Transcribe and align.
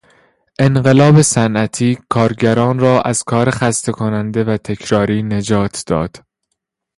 انقلاب 0.59 1.21
صنعتی 1.21 1.97
کارگران 2.09 2.79
را 2.79 3.01
از 3.01 3.23
کار 3.23 3.49
خسته 3.51 3.91
کننده 3.91 4.43
و 4.43 4.57
تکراری 4.57 5.23
نجات 5.23 5.83
داد. 5.87 6.23